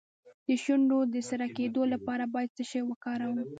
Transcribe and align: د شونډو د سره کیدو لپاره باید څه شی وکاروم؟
د 0.47 0.49
شونډو 0.63 0.99
د 1.13 1.15
سره 1.29 1.45
کیدو 1.57 1.81
لپاره 1.93 2.23
باید 2.33 2.49
څه 2.57 2.63
شی 2.71 2.81
وکاروم؟ 2.85 3.39